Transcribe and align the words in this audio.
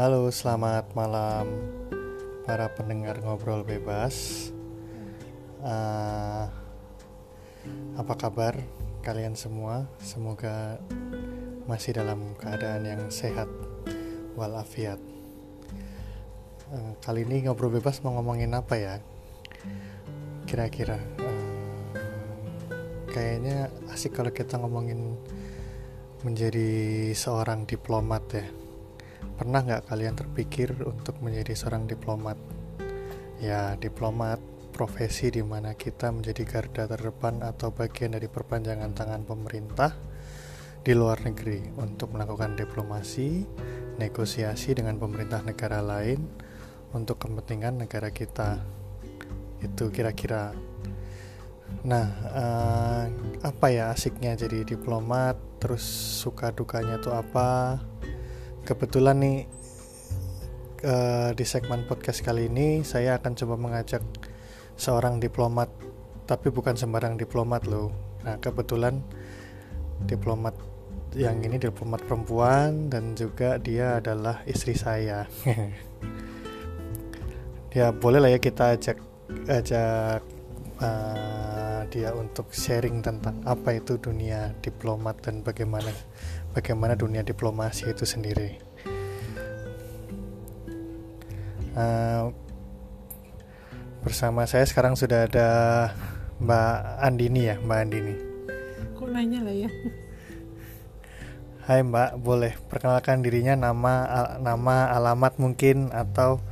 Halo, 0.00 0.32
selamat 0.32 0.96
malam 0.96 1.44
para 2.48 2.72
pendengar 2.72 3.20
ngobrol 3.20 3.60
bebas. 3.60 4.48
Uh, 5.60 6.48
apa 8.00 8.14
kabar 8.16 8.56
kalian 9.04 9.36
semua? 9.36 9.84
Semoga 10.00 10.80
masih 11.68 12.00
dalam 12.00 12.32
keadaan 12.40 12.88
yang 12.88 13.02
sehat 13.12 13.44
walafiat. 14.40 14.96
Uh, 16.72 16.96
kali 17.04 17.28
ini 17.28 17.44
ngobrol 17.44 17.68
bebas 17.68 18.00
mau 18.00 18.16
ngomongin 18.16 18.56
apa 18.56 18.80
ya? 18.80 19.04
Kira-kira 20.48 20.96
uh, 20.96 21.44
kayaknya 23.12 23.68
asik 23.92 24.16
kalau 24.16 24.32
kita 24.32 24.56
ngomongin 24.56 25.20
menjadi 26.24 27.12
seorang 27.12 27.68
diplomat 27.68 28.24
ya 28.32 28.48
Pernah 29.40 29.64
nggak 29.64 29.88
kalian 29.88 30.20
terpikir 30.20 30.68
untuk 30.84 31.16
menjadi 31.24 31.56
seorang 31.56 31.88
diplomat? 31.88 32.36
Ya, 33.40 33.72
diplomat 33.80 34.36
profesi 34.68 35.32
di 35.32 35.40
mana 35.40 35.72
kita 35.72 36.12
menjadi 36.12 36.44
garda 36.44 36.84
terdepan 36.84 37.40
atau 37.40 37.72
bagian 37.72 38.12
dari 38.12 38.28
perpanjangan 38.28 38.92
tangan 38.92 39.24
pemerintah 39.24 39.96
di 40.84 40.92
luar 40.92 41.24
negeri 41.24 41.72
untuk 41.80 42.12
melakukan 42.12 42.52
diplomasi, 42.52 43.48
negosiasi 43.96 44.76
dengan 44.76 45.00
pemerintah 45.00 45.40
negara 45.40 45.80
lain 45.80 46.20
untuk 46.92 47.24
kepentingan 47.24 47.88
negara 47.88 48.12
kita. 48.12 48.60
Itu 49.64 49.88
kira-kira. 49.88 50.52
Nah, 51.88 52.06
uh, 52.28 53.04
apa 53.40 53.66
ya 53.72 53.88
asiknya 53.88 54.36
jadi 54.36 54.68
diplomat? 54.68 55.40
Terus 55.64 55.80
suka 56.20 56.52
dukanya 56.52 57.00
tuh 57.00 57.16
apa? 57.16 57.80
Kebetulan 58.64 59.16
nih 59.20 59.38
uh, 60.84 61.30
di 61.32 61.44
segmen 61.44 61.84
podcast 61.88 62.20
kali 62.20 62.48
ini 62.48 62.84
saya 62.84 63.16
akan 63.20 63.32
coba 63.36 63.54
mengajak 63.56 64.04
seorang 64.76 65.20
diplomat 65.20 65.68
tapi 66.24 66.48
bukan 66.54 66.78
sembarang 66.78 67.18
diplomat 67.18 67.66
loh. 67.66 67.90
Nah 68.22 68.38
kebetulan 68.38 69.02
diplomat 70.06 70.54
yang 71.18 71.42
ini 71.42 71.58
diplomat 71.58 72.06
perempuan 72.06 72.86
dan 72.86 73.18
juga 73.18 73.58
dia 73.58 73.98
adalah 73.98 74.42
istri 74.46 74.74
saya. 74.78 75.26
Ya 77.70 77.94
boleh 77.94 78.18
lah 78.18 78.34
ya 78.34 78.42
kita 78.42 78.74
ajak 78.74 78.98
ajak 79.46 80.26
uh, 80.80 81.86
dia 81.92 82.10
untuk 82.16 82.50
sharing 82.50 83.04
tentang 83.04 83.40
apa 83.44 83.76
itu 83.76 84.00
dunia 84.00 84.56
diplomat 84.64 85.20
dan 85.22 85.44
bagaimana 85.44 85.92
bagaimana 86.56 86.96
dunia 86.96 87.22
diplomasi 87.22 87.92
itu 87.92 88.04
sendiri. 88.08 88.58
Uh, 91.70 92.34
bersama 94.02 94.48
saya 94.48 94.66
sekarang 94.66 94.98
sudah 94.98 95.28
ada 95.28 95.48
Mbak 96.40 96.76
Andini 97.04 97.40
ya, 97.46 97.56
Mbak 97.60 97.78
Andini. 97.78 98.14
Kok 98.96 99.08
nanya 99.12 99.40
lah 99.44 99.54
ya? 99.54 99.70
Hai 101.68 101.86
Mbak, 101.86 102.10
boleh 102.24 102.56
perkenalkan 102.66 103.22
dirinya 103.22 103.54
nama 103.54 104.02
al 104.08 104.26
nama 104.42 104.90
alamat 104.90 105.38
mungkin 105.38 105.94
atau 105.94 106.42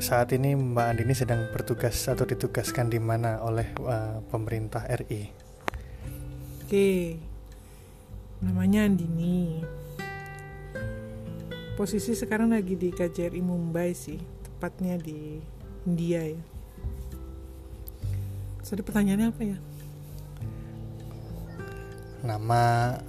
saat 0.00 0.32
ini 0.32 0.56
Mbak 0.56 0.86
Andini 0.86 1.12
sedang 1.12 1.52
bertugas 1.52 2.08
atau 2.08 2.24
ditugaskan 2.24 2.88
di 2.88 2.96
mana 2.96 3.44
oleh 3.44 3.68
uh, 3.84 4.24
pemerintah 4.32 4.88
RI? 4.88 5.28
Oke, 6.64 7.20
namanya 8.40 8.88
Andini. 8.88 9.60
Posisi 11.76 12.16
sekarang 12.16 12.56
lagi 12.56 12.76
di 12.76 12.92
KJRI 12.92 13.40
Mumbai 13.44 13.92
sih 13.92 14.20
tepatnya 14.44 14.96
di 14.96 15.40
India 15.84 16.24
ya. 16.24 16.40
Ada 18.70 18.86
pertanyaannya 18.86 19.34
apa 19.34 19.42
ya? 19.42 19.58
Nama 22.22 22.62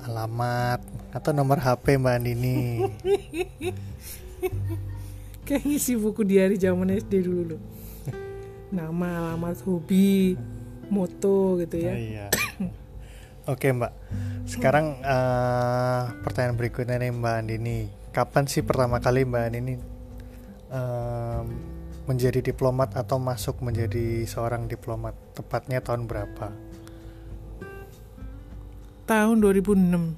alamat 0.09 0.81
atau 1.13 1.31
nomor 1.37 1.61
HP 1.61 2.01
Mbak 2.01 2.17
Andini 2.17 2.81
kayak 5.51 5.67
ngisi 5.67 5.99
buku 5.99 6.23
diari 6.23 6.55
zaman 6.55 6.95
SD 6.95 7.27
dulu 7.27 7.41
loh 7.51 7.61
nama 8.71 9.35
alamat 9.35 9.59
hobi 9.67 10.39
moto 10.87 11.59
gitu 11.59 11.75
ya 11.75 11.91
oh, 11.91 11.99
iya. 11.99 12.27
Oke 13.49 13.73
Mbak, 13.73 13.89
sekarang 14.45 15.01
uh, 15.01 16.13
pertanyaan 16.21 16.61
berikutnya 16.61 17.01
nih 17.01 17.09
Mbak 17.09 17.35
Andini, 17.41 17.89
kapan 18.13 18.45
sih 18.45 18.61
pertama 18.61 19.01
kali 19.01 19.25
Mbak 19.25 19.43
Andini 19.49 19.73
uh, 20.69 21.41
menjadi 22.05 22.45
diplomat 22.45 22.93
atau 22.93 23.17
masuk 23.17 23.65
menjadi 23.65 24.29
seorang 24.29 24.69
diplomat? 24.69 25.17
Tepatnya 25.33 25.81
tahun 25.81 26.05
berapa? 26.05 26.53
Tahun 29.09 29.35
2006. 29.41 30.13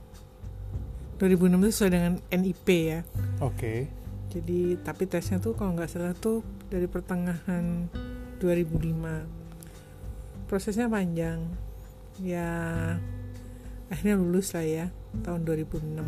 2006 1.24 1.24
itu 1.64 1.72
sesuai 1.72 1.92
dengan 1.96 2.14
NIP 2.28 2.68
ya. 2.68 3.00
Oke. 3.40 3.56
Okay. 3.56 4.03
Jadi 4.34 4.82
tapi 4.82 5.06
tesnya 5.06 5.38
tuh 5.38 5.54
kalau 5.54 5.78
nggak 5.78 5.94
salah 5.94 6.18
tuh 6.18 6.42
dari 6.74 6.90
pertengahan 6.90 7.86
2005. 8.42 10.50
Prosesnya 10.50 10.90
panjang. 10.90 11.46
Ya 12.18 12.50
akhirnya 13.94 14.18
lulus 14.18 14.58
lah 14.58 14.66
ya 14.66 14.90
tahun 15.22 15.46
2006 15.46 16.02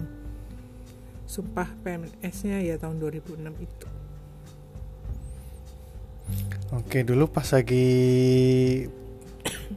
sumpah 1.30 1.70
PMS 1.86 2.38
nya 2.50 2.58
ya 2.66 2.82
tahun 2.82 2.98
2006 2.98 3.46
itu 3.62 3.88
Oke 6.74 7.06
dulu 7.06 7.30
pas 7.30 7.46
lagi 7.54 7.86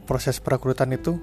proses 0.09 0.41
perekrutan 0.41 0.89
itu 0.89 1.21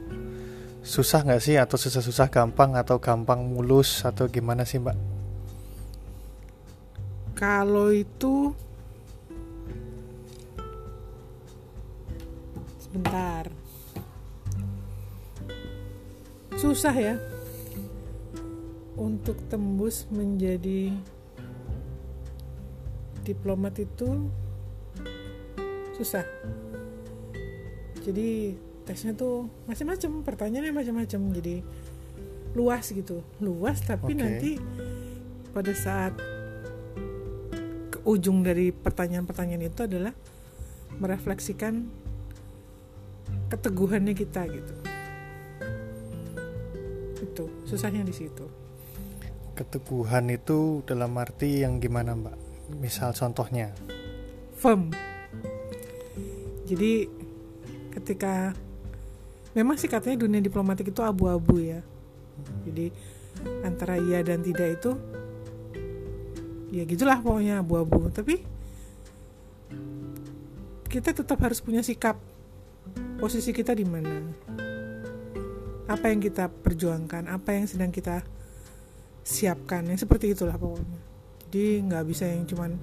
susah 0.86 1.26
nggak 1.26 1.42
sih 1.42 1.58
atau 1.58 1.74
susah-susah 1.74 2.30
gampang 2.30 2.78
atau 2.78 3.02
gampang 3.02 3.42
mulus 3.42 4.06
atau 4.06 4.30
gimana 4.30 4.62
sih 4.62 4.78
mbak? 4.78 4.94
Kalau 7.36 7.92
itu 7.92 8.56
sebentar. 12.80 13.44
Susah 16.56 16.96
ya. 16.96 17.20
Untuk 18.96 19.36
tembus 19.52 20.08
menjadi 20.08 20.96
diplomat 23.20 23.84
itu 23.84 24.32
susah. 26.00 26.24
Jadi 28.00 28.56
tesnya 28.88 29.12
tuh 29.12 29.50
macam-macam 29.68 30.24
pertanyaannya 30.24 30.72
macam-macam 30.72 31.20
jadi 31.36 31.56
luas 32.56 32.88
gitu. 32.88 33.20
Luas 33.44 33.84
tapi 33.84 34.16
okay. 34.16 34.22
nanti 34.24 34.52
pada 35.52 35.76
saat 35.76 36.16
ujung 38.06 38.46
dari 38.46 38.70
pertanyaan-pertanyaan 38.70 39.66
itu 39.66 39.80
adalah 39.82 40.14
merefleksikan 41.02 41.90
keteguhannya 43.50 44.14
kita 44.14 44.46
gitu. 44.46 44.74
Itu 47.18 47.44
susahnya 47.66 48.06
di 48.06 48.14
situ. 48.14 48.46
Keteguhan 49.58 50.30
itu 50.30 50.86
dalam 50.86 51.18
arti 51.18 51.66
yang 51.66 51.82
gimana 51.82 52.14
mbak? 52.14 52.36
Misal 52.78 53.10
contohnya. 53.10 53.74
Firm. 54.54 54.94
Jadi 56.66 57.10
ketika 57.90 58.54
memang 59.54 59.78
sih 59.80 59.90
katanya 59.90 60.22
dunia 60.22 60.38
diplomatik 60.38 60.94
itu 60.94 61.02
abu-abu 61.02 61.58
ya. 61.58 61.80
Jadi 62.62 62.92
antara 63.64 63.98
iya 63.98 64.22
dan 64.22 64.44
tidak 64.44 64.78
itu 64.78 64.94
ya 66.76 66.84
gitulah 66.84 67.18
pokoknya 67.24 67.64
abu-abu. 67.64 68.12
Tapi 68.12 68.44
kita 70.92 71.16
tetap 71.16 71.40
harus 71.40 71.64
punya 71.64 71.80
sikap 71.80 72.20
posisi 73.16 73.56
kita 73.56 73.72
di 73.72 73.88
mana. 73.88 74.20
Apa 75.88 76.12
yang 76.12 76.20
kita 76.20 76.52
perjuangkan 76.52 77.30
apa 77.32 77.56
yang 77.56 77.64
sedang 77.64 77.88
kita 77.88 78.20
siapkan 79.24 79.88
yang 79.88 79.96
seperti 79.96 80.36
itulah 80.36 80.60
pokoknya. 80.60 80.98
Jadi 81.48 81.88
nggak 81.88 82.04
bisa 82.04 82.28
yang 82.28 82.44
cuman 82.44 82.76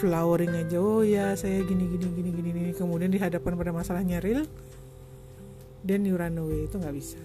flowering 0.00 0.50
aja 0.58 0.80
oh 0.80 1.04
ya 1.06 1.36
saya 1.38 1.62
gini 1.62 1.86
gini 1.86 2.06
gini 2.10 2.30
gini 2.34 2.50
gini. 2.50 2.70
Kemudian 2.74 3.12
dihadapkan 3.12 3.54
pada 3.54 3.70
masalahnya 3.70 4.18
real 4.18 4.42
dan 5.86 6.02
you 6.02 6.18
run 6.18 6.34
away. 6.42 6.66
Itu 6.66 6.82
nggak 6.82 6.96
bisa. 6.96 7.20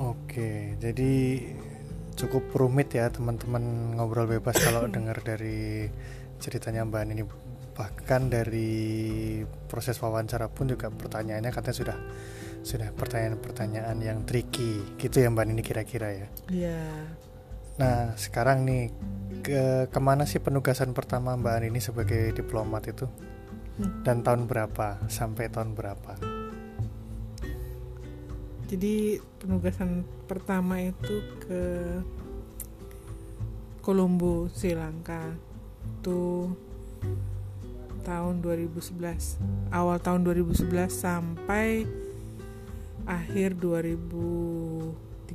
Oke 0.00 0.74
jadi 0.80 1.44
cukup 2.20 2.52
rumit 2.52 2.92
ya 2.92 3.08
teman-teman 3.08 3.96
ngobrol 3.96 4.28
bebas 4.28 4.60
kalau 4.60 4.84
dengar 4.94 5.16
dari 5.24 5.88
ceritanya 6.36 6.84
mbak 6.84 7.08
ini 7.08 7.24
bahkan 7.72 8.28
dari 8.28 9.40
proses 9.70 9.96
wawancara 10.04 10.52
pun 10.52 10.68
juga 10.68 10.92
pertanyaannya 10.92 11.48
katanya 11.48 11.76
sudah 11.76 11.96
sudah 12.60 12.92
pertanyaan-pertanyaan 12.92 13.96
yang 14.04 14.18
tricky 14.28 14.84
gitu 15.00 15.24
ya 15.24 15.32
mbak 15.32 15.48
ini 15.48 15.64
kira-kira 15.64 16.08
ya 16.12 16.26
iya 16.52 16.80
Nah, 17.80 18.12
sekarang 18.12 18.68
nih 18.68 18.92
ke 19.40 19.88
ke 19.88 20.00
mana 20.04 20.28
sih 20.28 20.36
penugasan 20.36 20.92
pertama 20.92 21.32
Mbak 21.32 21.54
Ani 21.56 21.66
ini 21.72 21.80
sebagai 21.80 22.28
diplomat 22.36 22.92
itu? 22.92 23.08
Hmm. 23.80 24.04
Dan 24.04 24.20
tahun 24.20 24.44
berapa 24.44 25.00
sampai 25.08 25.48
tahun 25.48 25.72
berapa? 25.72 26.29
Jadi 28.70 29.18
penugasan 29.42 30.06
pertama 30.30 30.78
itu 30.78 31.26
ke 31.42 31.62
Kolombo, 33.82 34.46
Sri 34.54 34.78
Lanka. 34.78 35.34
Itu 35.98 36.54
tahun 38.06 38.38
2011. 38.38 39.42
Awal 39.74 39.98
tahun 39.98 40.22
2011 40.22 40.86
sampai 40.86 41.82
akhir 43.10 43.58
2013. 43.58 45.34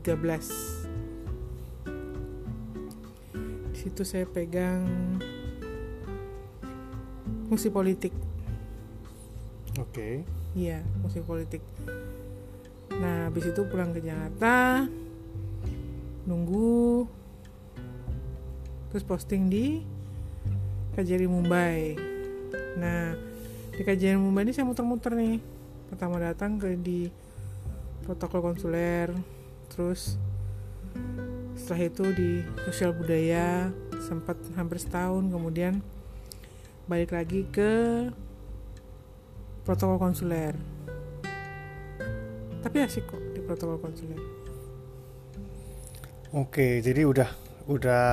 Di 3.67 3.75
situ 3.75 4.07
saya 4.07 4.23
pegang 4.23 4.87
fungsi 7.51 7.67
politik. 7.67 8.15
Oke. 9.75 10.23
Iya, 10.55 10.87
fungsi 11.03 11.19
politik. 11.19 11.59
Nah, 12.99 13.27
habis 13.27 13.51
itu 13.51 13.61
pulang 13.67 13.91
ke 13.91 13.99
Jakarta, 13.99 14.87
nunggu, 16.23 17.05
terus 18.89 19.03
posting 19.03 19.51
di 19.51 19.83
KJRI 20.95 21.27
Mumbai. 21.27 21.99
Nah, 22.79 23.13
di 23.75 23.81
KJRI 23.83 24.15
Mumbai 24.15 24.47
ini 24.47 24.53
saya 24.55 24.63
muter-muter 24.63 25.11
nih. 25.11 25.43
Pertama 25.91 26.17
datang 26.23 26.55
ke 26.55 26.73
di 26.79 27.11
protokol 28.07 28.53
konsuler, 28.53 29.11
terus 29.67 30.15
setelah 31.59 31.81
itu 31.87 32.05
di 32.15 32.31
sosial 32.63 32.95
budaya 32.95 33.73
sempat 34.07 34.39
hampir 34.55 34.79
setahun, 34.79 35.27
kemudian 35.27 35.83
balik 36.85 37.11
lagi 37.17 37.43
ke 37.49 38.07
protokol 39.65 39.97
konsuler 39.97 40.74
tapi 42.65 42.81
asik 42.81 43.05
kok 43.05 43.21
di 43.37 43.45
protokol 43.45 43.77
konsuler 43.77 44.17
Oke, 46.35 46.83
jadi 46.83 47.07
udah 47.07 47.31
udah 47.71 48.05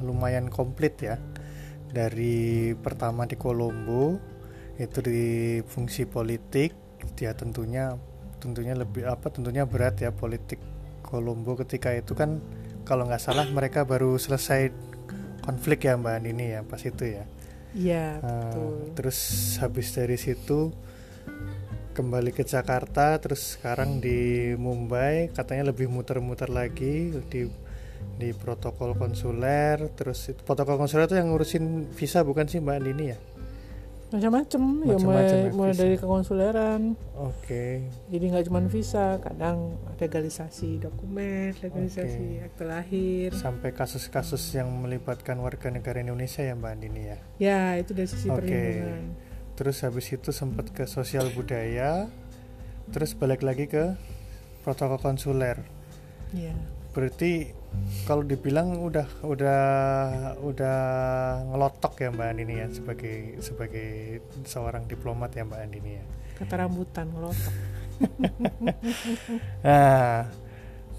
lumayan 0.00 0.48
komplit 0.48 0.96
ya. 1.04 1.20
Dari 1.84 2.72
pertama 2.80 3.28
di 3.28 3.36
Kolombo 3.36 4.16
itu 4.80 5.04
di 5.04 5.60
fungsi 5.60 6.08
politik, 6.08 6.72
dia 7.12 7.36
tentunya 7.36 7.92
tentunya 8.40 8.72
lebih 8.72 9.04
apa 9.04 9.28
tentunya 9.28 9.68
berat 9.68 10.00
ya 10.00 10.16
politik 10.16 10.56
Kolombo 11.04 11.60
ketika 11.60 11.92
itu 11.92 12.16
kan 12.16 12.40
kalau 12.88 13.04
nggak 13.04 13.20
salah 13.20 13.44
mereka 13.52 13.84
baru 13.84 14.16
selesai 14.16 14.72
konflik 15.44 15.84
ya 15.84 16.00
Mbak 16.00 16.16
Nini 16.24 16.56
ya 16.56 16.64
pas 16.64 16.80
itu 16.80 17.04
ya. 17.04 17.28
iya 17.76 18.18
betul 18.18 18.96
terus 18.96 19.18
habis 19.60 19.92
dari 19.92 20.16
situ 20.16 20.72
kembali 21.90 22.30
ke 22.30 22.46
Jakarta 22.46 23.18
terus 23.18 23.58
sekarang 23.58 23.98
di 23.98 24.52
Mumbai 24.54 25.34
katanya 25.34 25.74
lebih 25.74 25.90
muter-muter 25.90 26.46
lagi 26.46 27.10
di 27.28 27.50
di 28.16 28.30
protokol 28.36 28.96
konsuler 28.96 29.90
terus 29.96 30.32
itu, 30.32 30.40
protokol 30.44 30.76
konsuler 30.80 31.08
itu 31.08 31.16
yang 31.18 31.32
ngurusin 31.32 31.90
visa 31.92 32.24
bukan 32.24 32.46
sih 32.48 32.60
Mbak 32.62 32.76
Andini 32.78 33.04
ya 33.12 33.18
macam-macam 34.10 34.62
ya 34.90 34.96
mulai 34.98 35.24
ya, 35.30 35.36
mulai 35.54 35.70
visa. 35.70 35.82
dari 35.86 35.94
kekonsuleran 35.94 36.80
oke 37.14 37.64
jadi 38.10 38.24
nggak 38.26 38.44
cuma 38.50 38.60
visa 38.66 39.22
kadang 39.22 39.78
legalisasi 40.02 40.82
dokumen 40.82 41.54
legalisasi 41.62 42.42
Oke. 42.42 42.46
akte 42.50 42.64
lahir 42.66 43.30
sampai 43.30 43.70
kasus-kasus 43.70 44.42
yang 44.58 44.66
melibatkan 44.66 45.38
warga 45.38 45.70
negara 45.70 46.02
Indonesia 46.02 46.42
ya 46.42 46.58
Mbak 46.58 46.70
Andini 46.74 47.02
ya 47.06 47.18
ya 47.38 47.60
itu 47.78 47.94
dari 47.94 48.10
sisi 48.10 48.26
Oke. 48.26 48.42
perlindungan 48.42 49.29
terus 49.60 49.84
habis 49.84 50.08
itu 50.08 50.32
sempat 50.32 50.72
ke 50.72 50.88
sosial 50.88 51.28
budaya 51.36 52.08
terus 52.96 53.12
balik 53.12 53.44
lagi 53.44 53.68
ke 53.68 53.92
protokol 54.64 54.96
konsuler 54.96 55.60
ya 56.32 56.56
berarti 56.96 57.52
kalau 58.08 58.24
dibilang 58.24 58.80
udah 58.80 59.04
udah 59.20 59.62
udah 60.40 60.78
ngelotok 61.52 61.92
ya 62.00 62.08
Mbak 62.08 62.28
Andini 62.32 62.54
ya 62.56 62.72
sebagai 62.72 63.36
sebagai 63.44 63.88
seorang 64.48 64.88
diplomat 64.88 65.36
ya 65.36 65.44
Mbak 65.44 65.60
Andini 65.60 66.00
ya. 66.00 66.04
kata 66.40 66.64
rambutan 66.64 67.12
ngelotok 67.12 67.54
Nah, 69.60 70.24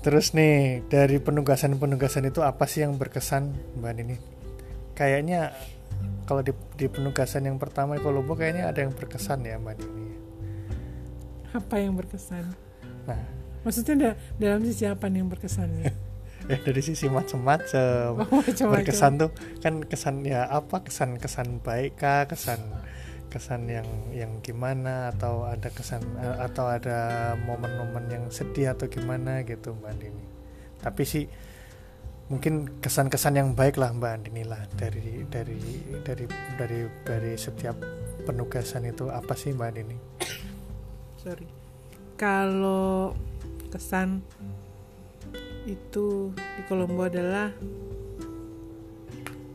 terus 0.06 0.38
nih 0.38 0.86
dari 0.86 1.18
penugasan-penugasan 1.18 2.30
itu 2.30 2.46
apa 2.46 2.70
sih 2.70 2.86
yang 2.86 3.02
berkesan 3.02 3.58
Mbak 3.82 3.90
Andini? 3.90 4.16
Kayaknya 4.94 5.50
kalau 6.32 6.40
di, 6.48 6.56
di 6.80 6.88
penugasan 6.88 7.44
yang 7.44 7.60
pertama 7.60 8.00
di 8.00 8.02
Kolombo 8.08 8.40
kayaknya 8.40 8.72
ada 8.72 8.80
yang 8.88 8.96
berkesan 8.96 9.44
ya 9.44 9.60
Mbak 9.60 9.76
Andini. 9.76 10.16
apa 11.52 11.76
yang 11.76 12.00
berkesan? 12.00 12.48
Nah, 13.04 13.20
maksudnya 13.68 13.96
da- 14.00 14.18
dalam 14.40 14.64
sisi 14.64 14.88
apa 14.88 15.12
nih 15.12 15.20
yang 15.20 15.28
berkesan 15.28 15.68
ya 15.84 15.92
ya 16.56 16.58
dari 16.64 16.80
sisi 16.80 17.12
macam-macam. 17.12 18.24
oh, 18.32 18.44
berkesan 18.48 19.20
tuh 19.20 19.36
kan 19.60 19.84
kesan 19.84 20.24
ya 20.24 20.48
apa? 20.48 20.88
Kesan 20.88 21.20
kesan 21.20 21.60
baik 21.60 22.00
kah? 22.00 22.24
Kesan 22.32 22.64
kesan 23.28 23.68
yang 23.68 23.88
yang 24.16 24.40
gimana? 24.40 25.12
Atau 25.12 25.44
ada 25.44 25.68
kesan 25.68 26.00
eh, 26.16 26.38
atau 26.48 26.72
ada 26.72 27.36
momen-momen 27.44 28.08
yang 28.08 28.26
sedih 28.32 28.72
atau 28.72 28.88
gimana 28.88 29.44
gitu 29.44 29.76
mbak 29.76 30.00
Andini 30.00 30.32
tapi 30.82 31.06
sih 31.06 31.30
mungkin 32.32 32.80
kesan-kesan 32.80 33.36
yang 33.36 33.52
baik 33.52 33.76
lah 33.76 33.92
mbak 33.92 34.24
Andini 34.24 34.48
lah 34.48 34.64
dari 34.80 35.28
dari 35.28 35.60
dari 36.00 36.24
dari 36.56 36.80
dari 37.04 37.34
setiap 37.36 37.76
penugasan 38.24 38.88
itu 38.88 39.12
apa 39.12 39.36
sih 39.36 39.52
mbak 39.52 39.68
Andini? 39.76 39.98
Sorry. 41.20 41.44
Kalau 42.16 43.12
kesan 43.68 44.24
itu 45.68 46.32
di 46.32 46.62
Kolombo 46.72 47.04
adalah 47.04 47.52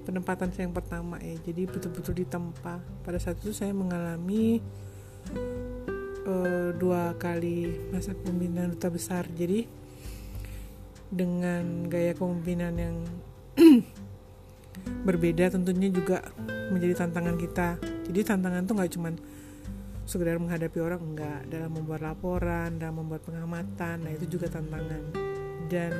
penempatan 0.05 0.53
saya 0.53 0.69
yang 0.69 0.77
pertama 0.77 1.17
ya. 1.25 1.33
Jadi 1.49 1.65
betul-betul 1.65 2.29
ditempa. 2.29 2.79
Pada 3.01 3.17
saat 3.17 3.41
itu 3.41 3.57
saya 3.57 3.73
mengalami 3.73 4.61
eh, 6.29 6.71
dua 6.77 7.17
kali 7.17 7.89
masa 7.89 8.13
kepemimpinan 8.13 8.77
duta 8.77 8.93
besar. 8.93 9.25
Jadi 9.33 9.86
dengan 11.11 11.87
gaya 11.87 12.13
kepemimpinan 12.15 12.75
yang 12.75 12.97
berbeda 15.07 15.55
tentunya 15.55 15.89
juga 15.91 16.23
menjadi 16.71 17.07
tantangan 17.07 17.37
kita. 17.39 17.69
Jadi 18.11 18.21
tantangan 18.23 18.63
tuh 18.67 18.75
nggak 18.79 18.93
cuman 18.99 19.15
sekedar 20.07 20.39
menghadapi 20.39 20.79
orang 20.79 21.03
enggak 21.03 21.41
dalam 21.51 21.75
membuat 21.75 22.07
laporan 22.07 22.79
dalam 22.79 23.03
membuat 23.03 23.27
pengamatan 23.27 24.07
nah 24.07 24.11
itu 24.15 24.39
juga 24.39 24.51
tantangan. 24.51 25.03
Dan 25.67 25.93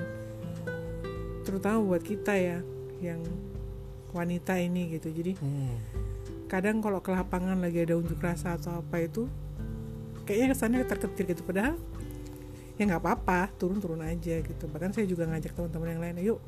terutama 1.43 1.83
buat 1.83 2.03
kita 2.03 2.35
ya 2.39 2.59
yang 3.03 3.23
wanita 4.15 4.59
ini 4.59 4.99
gitu. 4.99 5.11
Jadi 5.11 5.39
hmm. 5.39 5.77
kadang 6.47 6.79
kalau 6.83 7.03
ke 7.03 7.11
lapangan 7.11 7.59
lagi 7.59 7.83
ada 7.83 7.99
unjuk 7.99 8.19
rasa 8.23 8.55
atau 8.55 8.83
apa 8.83 9.03
itu 9.03 9.27
kayaknya 10.27 10.55
kesannya 10.55 10.79
ketar-ketir 10.87 11.35
gitu. 11.35 11.43
Padahal 11.47 11.79
ya 12.77 12.83
nggak 12.85 13.03
apa-apa 13.03 13.53
turun-turun 13.57 14.05
aja 14.05 14.41
gitu 14.41 14.65
bahkan 14.69 14.93
saya 14.93 15.09
juga 15.09 15.25
ngajak 15.29 15.57
teman-teman 15.57 15.89
yang 15.97 16.03
lain 16.03 16.17
yuk 16.21 16.41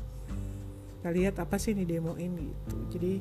kita 1.01 1.09
lihat 1.15 1.35
apa 1.41 1.57
sih 1.57 1.73
ini 1.73 1.89
demo 1.89 2.15
ini 2.21 2.53
gitu 2.53 2.77
jadi 2.97 3.13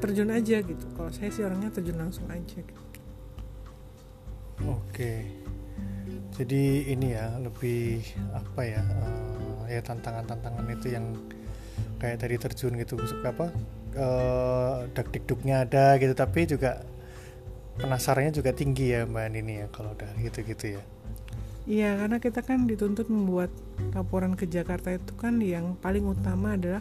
terjun 0.00 0.30
aja 0.30 0.56
gitu 0.60 0.86
kalau 0.94 1.10
saya 1.10 1.28
sih 1.32 1.42
orangnya 1.42 1.72
terjun 1.72 1.96
langsung 1.96 2.28
aja 2.28 2.60
gitu. 2.60 2.82
Oke. 4.64 5.24
Jadi 6.36 6.92
ini 6.92 7.16
ya 7.16 7.32
lebih 7.40 8.04
apa 8.32 8.60
ya? 8.64 8.82
eh, 9.66 9.76
ya 9.76 9.80
tantangan-tantangan 9.82 10.64
itu 10.72 10.94
yang 10.94 11.16
kayak 11.96 12.20
tadi 12.20 12.36
terjun 12.36 12.76
gitu 12.76 13.00
apa? 13.24 13.50
eh 13.96 14.76
dak 14.92 15.08
dikduknya 15.08 15.64
ada 15.64 15.96
gitu 15.96 16.12
tapi 16.12 16.44
juga 16.44 16.84
penasarannya 17.76 18.32
juga 18.32 18.56
tinggi 18.56 18.92
ya 18.96 19.04
Mbak 19.04 19.26
Nini 19.32 19.54
ya 19.64 19.66
kalau 19.68 19.92
udah 19.92 20.10
gitu-gitu 20.20 20.80
ya. 20.80 20.82
Iya, 21.66 21.98
karena 21.98 22.16
kita 22.22 22.40
kan 22.46 22.62
dituntut 22.70 23.10
membuat 23.10 23.50
laporan 23.90 24.38
ke 24.38 24.46
Jakarta 24.46 24.94
itu 24.94 25.12
kan 25.18 25.42
yang 25.42 25.74
paling 25.74 26.06
utama 26.06 26.54
adalah 26.54 26.78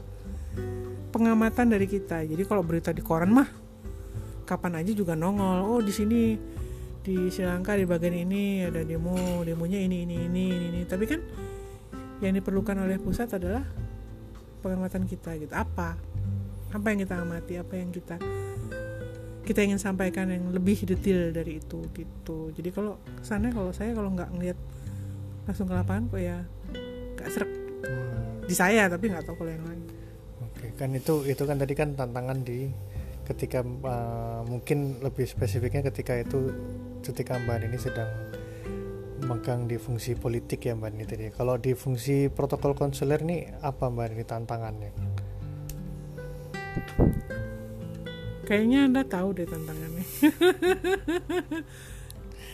pengamatan 1.10 1.74
dari 1.74 1.90
kita. 1.90 2.22
Jadi 2.22 2.46
kalau 2.46 2.62
berita 2.62 2.94
di 2.94 3.02
koran 3.02 3.34
mah 3.34 3.50
kapan 4.46 4.86
aja 4.86 4.94
juga 4.94 5.18
nongol. 5.18 5.66
Oh, 5.66 5.82
di 5.82 5.90
sini 5.90 6.38
di 7.02 7.34
Sri 7.34 7.50
Lanka 7.50 7.74
di 7.74 7.90
bagian 7.90 8.14
ini 8.14 8.62
ada 8.62 8.86
demo, 8.86 9.42
demonya 9.42 9.82
ini 9.82 10.06
ini 10.06 10.30
ini 10.30 10.44
ini. 10.54 10.66
ini. 10.70 10.82
Tapi 10.86 11.04
kan 11.10 11.22
yang 12.22 12.38
diperlukan 12.38 12.78
oleh 12.78 13.02
pusat 13.02 13.34
adalah 13.34 13.66
pengamatan 14.62 15.10
kita 15.10 15.34
gitu. 15.42 15.54
Apa? 15.58 15.98
Apa 16.70 16.86
yang 16.94 17.02
kita 17.02 17.26
amati, 17.26 17.58
apa 17.58 17.74
yang 17.74 17.90
kita 17.90 18.22
kita 19.46 19.62
ingin 19.62 19.78
sampaikan 19.78 20.28
yang 20.28 20.50
lebih 20.50 20.84
detail 20.84 21.30
dari 21.30 21.62
itu 21.62 21.86
gitu. 21.94 22.50
Jadi 22.52 22.70
kalau 22.74 22.98
kesannya 23.22 23.54
kalau 23.54 23.72
saya 23.72 23.94
kalau 23.94 24.10
nggak 24.12 24.34
ngeliat 24.34 24.58
langsung 25.46 25.70
ke 25.70 25.74
lapangan 25.78 26.10
kok 26.10 26.22
ya 26.22 26.42
nggak 27.16 27.30
serak 27.30 27.52
Hmm, 27.86 28.42
di 28.50 28.56
saya 28.58 28.90
tapi 28.90 29.14
nggak 29.14 29.30
tahu 29.30 29.46
kalau 29.46 29.52
yang 29.54 29.66
lain 29.66 29.82
Oke, 30.42 30.74
kan 30.74 30.90
itu 30.96 31.22
itu 31.30 31.44
kan 31.46 31.62
tadi 31.62 31.74
kan 31.78 31.94
tantangan 31.94 32.42
di 32.42 32.72
ketika 33.26 33.62
uh, 33.62 34.42
mungkin 34.46 35.02
lebih 35.02 35.26
spesifiknya 35.30 35.86
ketika 35.90 36.18
itu 36.18 36.50
ketika 37.06 37.38
Mbak 37.38 37.70
ini 37.70 37.78
sedang 37.78 38.10
megang 39.26 39.70
di 39.70 39.78
fungsi 39.78 40.14
politik 40.18 40.66
ya 40.66 40.78
Mbak 40.78 40.92
ini 40.94 41.06
tadi. 41.06 41.26
Kalau 41.34 41.58
di 41.58 41.74
fungsi 41.74 42.30
protokol 42.30 42.78
konsuler 42.78 43.22
nih 43.22 43.54
apa 43.62 43.90
Mbak 43.90 44.08
ini 44.14 44.24
tantangannya? 44.26 44.92
Kayaknya 48.46 48.86
anda 48.86 49.02
tahu 49.02 49.34
deh 49.34 49.44
tantangannya 49.44 50.06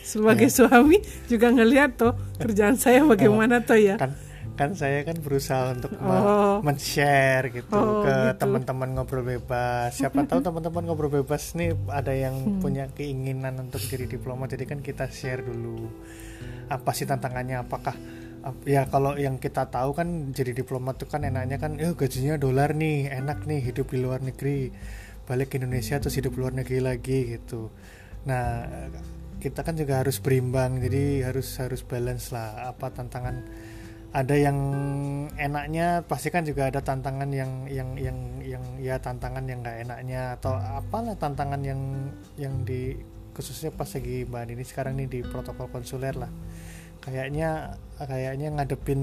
sebagai 0.02 0.48
suami 0.48 0.98
juga 1.24 1.48
ngelihat 1.48 1.94
tuh 1.94 2.12
kerjaan 2.36 2.74
saya 2.74 3.06
bagaimana 3.06 3.62
tuh 3.62 3.78
ya 3.78 3.96
Kan 3.96 4.12
kan 4.52 4.76
saya 4.76 5.00
kan 5.00 5.16
berusaha 5.16 5.72
untuk 5.72 5.96
Oh. 5.96 6.60
men-share 6.60 7.48
gitu 7.50 7.72
Oh, 7.72 8.04
ke 8.04 8.12
gitu. 8.12 8.36
teman-teman 8.36 8.92
ngobrol 8.92 9.24
bebas. 9.24 9.96
Siapa 9.96 10.20
tahu 10.28 10.44
teman-teman 10.44 10.84
ngobrol 10.84 11.08
bebas 11.10 11.56
nih 11.56 11.72
ada 11.88 12.12
yang 12.12 12.36
Hmm. 12.36 12.60
punya 12.60 12.84
keinginan 12.92 13.56
untuk 13.58 13.80
jadi 13.80 14.04
diplomat. 14.06 14.52
Jadi 14.52 14.64
kan 14.66 14.78
kita 14.78 15.08
share 15.08 15.40
dulu 15.40 15.88
apa 16.68 16.90
sih 16.92 17.08
tantangannya? 17.08 17.64
Apakah 17.64 17.96
ap- 18.44 18.66
ya 18.66 18.84
kalau 18.84 19.16
yang 19.16 19.40
kita 19.40 19.64
tahu 19.66 19.96
kan 19.96 20.08
jadi 20.30 20.52
diplomat 20.52 21.00
tuh 21.00 21.08
kan 21.08 21.24
enaknya 21.24 21.56
kan 21.56 21.80
eh 21.80 21.88
gajinya 21.90 22.36
dolar 22.36 22.76
nih, 22.76 23.08
enak 23.08 23.48
nih 23.48 23.60
hidup 23.62 23.88
di 23.88 23.98
luar 23.98 24.20
negeri. 24.20 24.68
Balik 25.28 25.54
ke 25.54 25.62
Indonesia 25.62 25.98
terus 26.02 26.18
hidup 26.18 26.34
luar 26.38 26.52
negeri 26.52 26.82
lagi 26.82 27.38
gitu. 27.38 27.70
Nah, 28.26 28.66
kita 29.42 29.66
kan 29.66 29.74
juga 29.74 30.02
harus 30.02 30.18
berimbang. 30.22 30.78
Jadi 30.82 31.22
harus 31.26 31.48
harus 31.58 31.82
balance 31.82 32.30
lah 32.30 32.72
apa 32.74 32.90
tantangan 32.90 33.42
ada 34.12 34.36
yang 34.36 34.58
enaknya 35.40 36.04
pasti 36.04 36.28
kan 36.28 36.44
juga 36.44 36.68
ada 36.68 36.84
tantangan 36.84 37.32
yang 37.32 37.64
yang 37.64 37.96
yang 37.96 38.18
yang 38.44 38.64
ya 38.76 39.00
tantangan 39.00 39.48
yang 39.48 39.64
nggak 39.64 39.88
enaknya 39.88 40.36
atau 40.36 40.52
apalah 40.52 41.16
tantangan 41.16 41.64
yang 41.64 41.80
yang 42.36 42.60
di 42.60 42.92
khususnya 43.32 43.72
pas 43.72 43.88
lagi 43.88 44.28
mbak 44.28 44.52
ini 44.52 44.64
sekarang 44.68 45.00
nih 45.00 45.08
di 45.08 45.20
protokol 45.24 45.72
konsuler 45.72 46.12
lah 46.12 46.28
kayaknya 47.00 47.80
kayaknya 47.96 48.52
ngadepin 48.52 49.00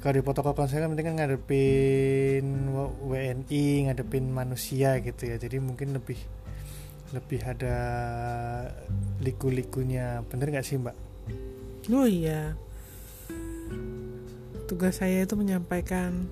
kalau 0.00 0.14
di 0.16 0.22
protokol 0.24 0.56
konsuler 0.56 0.88
penting 0.88 1.12
kan 1.12 1.16
ngadepin 1.20 2.65
WNI 3.26 3.90
ngadepin 3.90 4.30
manusia 4.30 5.02
gitu 5.02 5.26
ya. 5.26 5.36
Jadi 5.42 5.58
mungkin 5.58 5.98
lebih 5.98 6.18
lebih 7.10 7.40
ada 7.42 7.76
liku-likunya. 9.18 10.22
Bener 10.30 10.54
nggak 10.54 10.66
sih 10.66 10.78
mbak? 10.78 10.94
Oh 11.90 12.06
iya. 12.06 12.54
Tugas 14.70 15.02
saya 15.02 15.26
itu 15.26 15.34
menyampaikan 15.34 16.26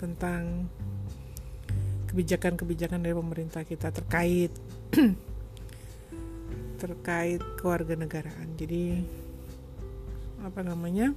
tentang 0.00 0.68
kebijakan-kebijakan 2.08 3.04
dari 3.04 3.12
pemerintah 3.16 3.62
kita 3.68 3.92
terkait 3.92 4.52
terkait 6.82 7.40
kewarganegaraan. 7.60 8.48
Jadi 8.56 9.04
apa 10.40 10.60
namanya 10.64 11.12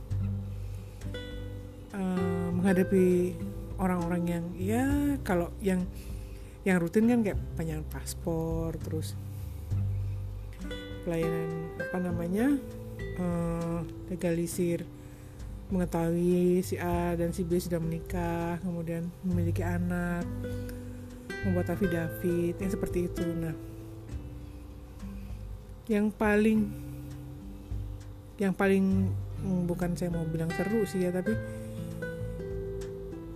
eh, 1.95 2.47
menghadapi 2.51 3.35
orang-orang 3.77 4.23
yang 4.27 4.45
ya 4.57 4.85
kalau 5.21 5.53
yang 5.63 5.85
yang 6.67 6.77
rutin 6.77 7.09
kan 7.09 7.19
kayak 7.25 7.39
panjang 7.57 7.81
paspor 7.89 8.75
terus 8.81 9.17
pelayanan 11.07 11.71
apa 11.81 11.97
namanya 11.97 12.47
eh, 12.99 13.79
legalisir 14.09 14.85
mengetahui 15.71 16.59
si 16.61 16.75
A 16.75 17.15
dan 17.15 17.31
si 17.31 17.47
B 17.47 17.55
sudah 17.55 17.79
menikah, 17.79 18.59
kemudian 18.59 19.07
memiliki 19.23 19.63
anak, 19.63 20.27
membuat 21.47 21.71
afidavit, 21.71 22.59
yang 22.59 22.71
seperti 22.71 23.07
itu. 23.07 23.23
Nah, 23.23 23.55
yang 25.87 26.11
paling, 26.11 26.67
yang 28.35 28.51
paling 28.51 29.15
hmm, 29.41 29.63
bukan 29.63 29.95
saya 29.95 30.11
mau 30.11 30.27
bilang 30.27 30.51
seru 30.51 30.83
sih 30.83 31.07
ya, 31.07 31.09
tapi 31.15 31.31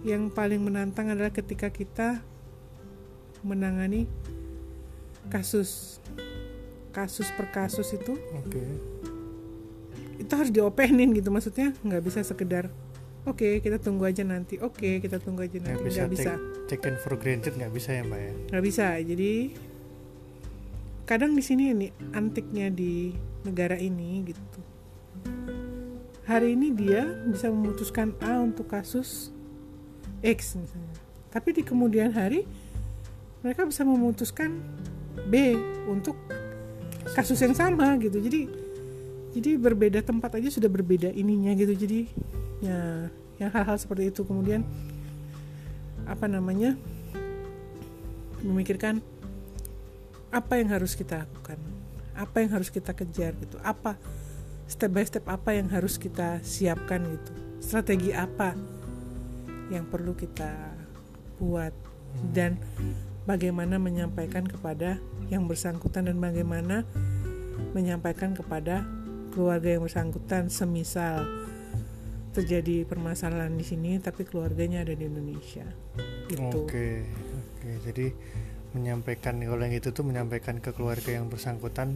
yang 0.06 0.30
paling 0.30 0.62
menantang 0.62 1.10
adalah 1.10 1.34
ketika 1.34 1.74
kita 1.74 2.22
menangani 3.42 4.06
kasus, 5.34 5.98
kasus 6.94 7.26
per 7.34 7.50
kasus 7.50 7.90
itu. 7.98 8.14
Oke. 8.38 8.62
Itu 10.22 10.32
harus 10.38 10.54
diopenin 10.54 11.10
gitu 11.18 11.34
maksudnya 11.34 11.74
nggak 11.82 12.06
bisa 12.06 12.22
sekedar 12.22 12.70
oke 13.26 13.60
kita 13.60 13.82
tunggu 13.82 14.06
aja 14.06 14.22
nanti 14.22 14.62
oke 14.62 15.02
kita 15.02 15.18
tunggu 15.18 15.50
aja 15.50 15.58
nggak 15.58 15.76
nanti 15.76 15.90
bisa, 15.90 16.00
nggak 16.06 16.14
bisa. 16.14 16.32
take, 16.70 16.80
take 16.80 16.86
and 16.88 16.98
for 17.02 17.18
granted 17.18 17.58
nggak 17.58 17.74
bisa 17.74 17.90
ya 17.98 18.04
mbak 18.06 18.22
ya? 18.22 18.34
Nggak 18.54 18.64
bisa. 18.64 18.88
Jadi 19.02 19.34
kadang 21.10 21.32
di 21.34 21.44
sini 21.44 21.74
nih 21.74 21.92
antiknya 22.14 22.70
di 22.70 23.12
negara 23.44 23.76
ini 23.76 24.24
gitu. 24.30 24.60
Hari 26.26 26.58
ini 26.58 26.74
dia 26.74 27.06
bisa 27.30 27.50
memutuskan 27.54 28.18
A 28.22 28.42
untuk 28.42 28.70
kasus 28.70 29.35
X 30.26 30.58
misalnya. 30.58 30.98
Tapi 31.30 31.50
di 31.54 31.62
kemudian 31.62 32.10
hari 32.10 32.50
mereka 33.46 33.62
bisa 33.70 33.86
memutuskan 33.86 34.58
B 35.30 35.54
untuk 35.86 36.18
kasus 37.14 37.38
yang 37.46 37.54
sama 37.54 37.94
gitu. 38.02 38.18
Jadi 38.18 38.50
jadi 39.38 39.60
berbeda 39.60 40.02
tempat 40.02 40.42
aja 40.42 40.50
sudah 40.50 40.72
berbeda 40.72 41.14
ininya 41.14 41.54
gitu. 41.54 41.78
Jadi 41.78 42.10
ya 42.66 43.12
yang 43.38 43.52
hal-hal 43.54 43.78
seperti 43.78 44.10
itu. 44.10 44.26
Kemudian 44.26 44.66
apa 46.10 46.26
namanya 46.26 46.74
memikirkan 48.42 49.02
apa 50.34 50.58
yang 50.58 50.74
harus 50.74 50.98
kita 50.98 51.24
lakukan 51.24 51.58
apa 52.16 52.42
yang 52.42 52.56
harus 52.56 52.72
kita 52.72 52.96
kejar 52.96 53.36
gitu. 53.38 53.60
Apa 53.62 54.00
step 54.66 54.90
by 54.90 55.04
step 55.06 55.28
apa 55.28 55.54
yang 55.54 55.68
harus 55.70 56.00
kita 56.00 56.40
siapkan 56.42 57.04
gitu. 57.04 57.32
Strategi 57.60 58.16
apa 58.16 58.56
yang 59.72 59.88
perlu 59.90 60.14
kita 60.14 60.76
buat. 61.40 61.74
Dan 62.32 62.60
bagaimana 63.28 63.76
menyampaikan 63.76 64.48
kepada 64.48 65.02
yang 65.28 65.50
bersangkutan 65.50 66.08
dan 66.08 66.18
bagaimana 66.22 66.88
menyampaikan 67.76 68.32
kepada 68.32 68.88
keluarga 69.36 69.76
yang 69.76 69.84
bersangkutan. 69.84 70.48
Semisal 70.48 71.28
terjadi 72.36 72.84
permasalahan 72.84 73.56
di 73.56 73.64
sini 73.64 73.96
tapi 74.04 74.28
keluarganya 74.28 74.84
ada 74.84 74.92
di 74.96 75.08
Indonesia. 75.08 75.68
Gitu. 76.28 76.44
Oke, 76.52 77.08
oke. 77.32 77.70
Jadi 77.88 78.08
menyampaikan 78.76 79.40
kalau 79.40 79.64
yang 79.64 79.76
itu 79.76 79.96
tuh 79.96 80.04
menyampaikan 80.04 80.60
ke 80.60 80.76
keluarga 80.76 81.16
yang 81.16 81.32
bersangkutan 81.32 81.96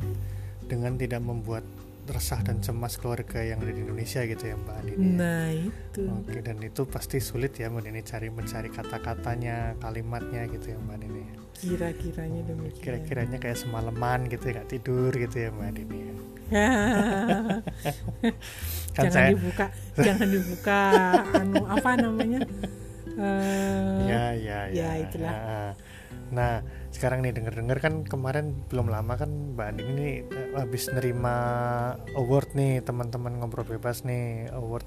dengan 0.70 0.96
tidak 0.96 1.20
membuat 1.20 1.68
resah 2.06 2.40
dan 2.42 2.58
cemas 2.58 2.96
keluarga 2.96 3.38
yang 3.40 3.60
ada 3.60 3.70
di 3.70 3.82
Indonesia 3.82 4.24
gitu 4.24 4.44
ya 4.44 4.56
Mbak 4.56 4.76
Andini. 4.78 4.98
ya? 4.98 5.10
nah 5.14 5.48
itu 5.52 6.02
Oke, 6.10 6.40
dan 6.40 6.58
itu 6.60 6.82
pasti 6.86 7.18
sulit 7.20 7.54
ya 7.54 7.68
Mbak 7.68 7.82
Andini 7.82 8.02
cari 8.02 8.28
mencari 8.30 8.70
kata-katanya, 8.70 9.76
kalimatnya 9.78 10.48
gitu 10.48 10.74
ya 10.74 10.78
Mbak 10.80 10.96
Andini. 10.96 11.22
ya. 11.22 11.36
kira-kiranya 11.60 12.42
demikian 12.48 12.80
Kira-kiranya 12.80 13.38
kayak 13.38 13.58
semalaman 13.58 14.20
gitu 14.26 14.44
ya, 14.48 14.54
nggak 14.56 14.70
tidur 14.70 15.12
gitu 15.12 15.36
ya 15.38 15.50
Mbak 15.52 15.68
Andini. 15.68 16.00
ya. 16.00 16.14
Kan 18.90 19.04
jangan 19.06 19.12
saya 19.14 19.30
dibuka 19.32 19.66
jangan 19.96 20.28
dibuka 20.28 20.80
anu 21.40 21.62
apa 21.66 21.90
namanya 21.96 22.42
Eh, 23.20 24.00
ya 24.08 24.32
ya 24.32 24.60
ya, 24.72 24.90
itulah. 25.04 25.28
Ya. 25.36 25.60
Nah 26.32 26.64
sekarang 27.00 27.24
nih 27.24 27.32
denger-denger 27.32 27.80
kan 27.80 28.04
kemarin 28.04 28.52
belum 28.68 28.92
lama 28.92 29.16
kan 29.16 29.56
Mbak 29.56 29.68
Andin 29.72 29.88
ini 29.96 30.10
eh, 30.20 30.52
habis 30.60 30.92
nerima 30.92 31.32
award 32.12 32.60
nih 32.60 32.84
teman-teman 32.84 33.40
ngobrol 33.40 33.64
bebas 33.64 34.04
nih 34.04 34.52
award 34.52 34.84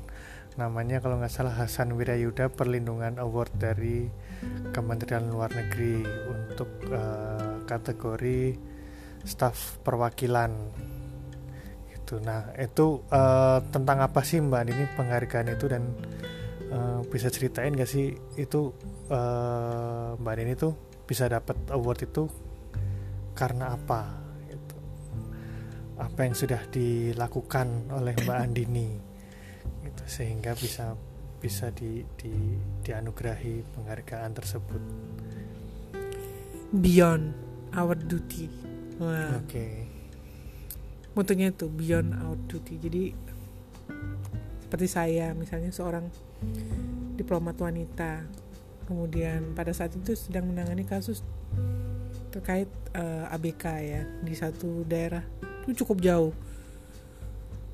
namanya 0.61 1.01
kalau 1.01 1.17
nggak 1.17 1.33
salah 1.33 1.57
Hasan 1.57 1.97
Wirayuda 1.97 2.53
Perlindungan 2.53 3.17
Award 3.17 3.57
dari 3.57 4.13
Kementerian 4.77 5.25
Luar 5.33 5.57
Negeri 5.57 6.05
untuk 6.29 6.69
eh, 6.93 7.65
kategori 7.65 8.61
staf 9.25 9.81
perwakilan 9.81 10.53
gitu. 11.97 12.21
Nah 12.21 12.53
itu 12.61 13.01
eh, 13.09 13.59
tentang 13.73 14.05
apa 14.05 14.21
sih 14.21 14.37
Mbak 14.45 14.61
Andin 14.61 14.85
ini 14.85 14.87
penghargaan 15.01 15.49
itu 15.49 15.65
dan 15.65 15.89
eh, 16.69 17.01
bisa 17.09 17.33
ceritain 17.33 17.73
gak 17.73 17.89
sih 17.89 18.13
itu 18.37 18.77
eh, 19.09 20.13
Mbak 20.21 20.33
Andin 20.37 20.53
itu 20.53 20.92
bisa 21.07 21.27
dapat 21.27 21.57
award 21.71 22.01
itu 22.07 22.25
karena 23.33 23.75
apa 23.75 24.13
gitu. 24.49 24.77
apa 25.99 26.21
yang 26.25 26.35
sudah 26.37 26.63
dilakukan 26.69 27.91
oleh 27.91 28.15
Mbak 28.17 28.39
Andini 28.45 28.89
gitu 29.83 30.05
sehingga 30.07 30.55
bisa 30.55 30.95
bisa 31.43 31.75
di, 31.75 32.07
di 32.15 32.31
dianugerahi 32.87 33.75
penghargaan 33.75 34.31
tersebut. 34.31 34.83
Beyond 36.71 37.35
our 37.75 37.99
duty. 37.99 38.47
Oke. 39.43 39.91
Motonya 41.19 41.51
itu 41.51 41.67
beyond 41.67 42.15
our 42.15 42.39
duty. 42.47 42.79
Jadi 42.79 43.05
seperti 44.63 44.87
saya 44.87 45.35
misalnya 45.35 45.75
seorang 45.75 46.07
diplomat 47.19 47.59
wanita 47.59 48.25
kemudian 48.85 49.55
pada 49.55 49.71
saat 49.71 49.95
itu 49.95 50.15
sedang 50.15 50.49
menangani 50.51 50.87
kasus 50.87 51.23
terkait 52.33 52.71
uh, 52.97 53.29
eh, 53.29 53.35
ABK 53.37 53.65
ya 53.83 54.03
di 54.25 54.35
satu 54.35 54.83
daerah. 54.89 55.23
Itu 55.65 55.85
cukup 55.85 56.01
jauh. 56.01 56.33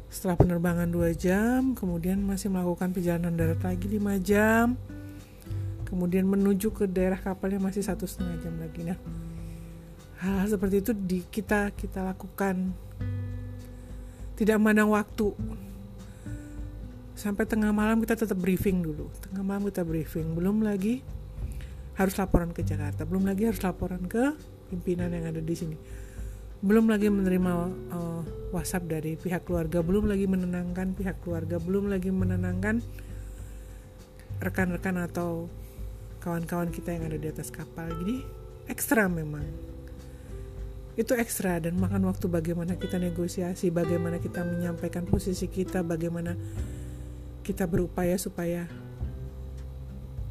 Setelah 0.08 0.40
penerbangan 0.40 0.88
dua 0.88 1.12
jam 1.12 1.76
kemudian 1.76 2.18
masih 2.24 2.48
melakukan 2.48 2.90
perjalanan 2.90 3.36
darat 3.36 3.60
lagi 3.62 3.86
lima 3.86 4.18
jam. 4.18 4.74
Kemudian 5.86 6.28
menuju 6.28 6.74
ke 6.74 6.84
daerah 6.84 7.16
kapalnya 7.16 7.62
masih 7.62 7.80
satu 7.80 8.04
setengah 8.04 8.36
jam 8.44 8.54
lagi. 8.60 8.84
Nah 8.84 8.98
hal, 10.20 10.44
-hal 10.44 10.46
seperti 10.52 10.84
itu 10.84 10.92
di 10.92 11.24
kita 11.24 11.72
kita 11.72 12.02
lakukan. 12.04 12.74
Tidak 14.36 14.54
memandang 14.58 14.94
waktu 14.94 15.34
sampai 17.18 17.50
tengah 17.50 17.74
malam 17.74 17.98
kita 17.98 18.14
tetap 18.14 18.38
briefing 18.38 18.78
dulu. 18.78 19.10
Tengah 19.26 19.42
malam 19.42 19.66
kita 19.66 19.82
briefing. 19.82 20.38
Belum 20.38 20.62
lagi 20.62 21.02
harus 21.98 22.14
laporan 22.14 22.54
ke 22.54 22.62
Jakarta. 22.62 23.02
Belum 23.02 23.26
lagi 23.26 23.50
harus 23.50 23.58
laporan 23.66 24.06
ke 24.06 24.38
pimpinan 24.70 25.10
yang 25.10 25.26
ada 25.26 25.42
di 25.42 25.54
sini. 25.58 25.74
Belum 26.62 26.86
lagi 26.86 27.10
menerima 27.10 27.50
uh, 27.90 28.22
WhatsApp 28.54 28.86
dari 28.86 29.18
pihak 29.18 29.42
keluarga. 29.50 29.82
Belum 29.82 30.06
lagi 30.06 30.30
menenangkan 30.30 30.94
pihak 30.94 31.18
keluarga. 31.26 31.58
Belum 31.58 31.90
lagi 31.90 32.14
menenangkan 32.14 32.78
rekan-rekan 34.38 35.02
atau 35.10 35.50
kawan-kawan 36.22 36.70
kita 36.70 36.94
yang 36.94 37.10
ada 37.10 37.18
di 37.18 37.26
atas 37.26 37.50
kapal. 37.50 37.90
Jadi 37.98 38.22
ekstra 38.70 39.10
memang. 39.10 39.42
Itu 40.94 41.14
ekstra 41.18 41.62
dan 41.62 41.78
makan 41.78 42.10
waktu 42.10 42.26
bagaimana 42.30 42.74
kita 42.74 42.98
negosiasi, 42.98 43.70
bagaimana 43.70 44.18
kita 44.18 44.42
menyampaikan 44.42 45.06
posisi 45.06 45.46
kita, 45.46 45.86
bagaimana 45.86 46.34
kita 47.48 47.64
berupaya 47.64 48.20
supaya 48.20 48.68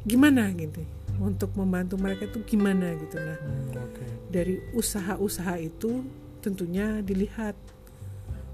gimana 0.06 0.54
gitu. 0.54 0.86
Untuk 1.18 1.50
membantu 1.58 1.98
mereka 1.98 2.30
itu 2.30 2.38
gimana 2.46 2.94
gitu. 2.94 3.18
Nah 3.18 3.34
hmm, 3.34 3.74
okay. 3.74 4.08
dari 4.30 4.54
usaha-usaha 4.70 5.58
itu 5.58 6.06
tentunya 6.38 7.02
dilihat. 7.02 7.58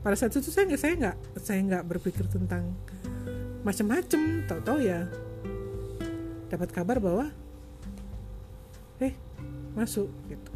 Pada 0.01 0.17
saat 0.17 0.33
itu 0.33 0.49
saya 0.49 0.65
nggak 0.73 0.81
saya 0.81 0.95
nggak 0.97 1.17
saya 1.45 1.61
nggak 1.61 1.85
berpikir 1.85 2.25
tentang 2.33 2.73
macam-macam. 3.69 4.49
Tahu-tahu 4.49 4.79
ya 4.81 5.05
dapat 6.49 6.73
kabar 6.73 6.97
bahwa 6.97 7.29
eh 9.05 9.13
masuk 9.77 10.09
gitu. 10.33 10.51